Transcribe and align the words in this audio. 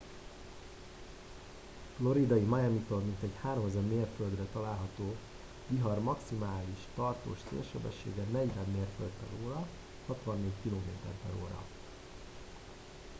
a 1.97 1.97
floridai 1.99 2.39
miamitól 2.43 2.99
mintegy 2.99 3.31
3000 3.41 3.81
mérföldre 3.83 4.43
található 4.53 5.15
vihar 5.67 5.99
maximális 5.99 6.77
tartós 6.95 7.37
szélsebessége 7.49 8.23
40 8.31 8.63
mérföld/h 8.65 9.65
64 10.07 10.51
km/h 10.63 11.57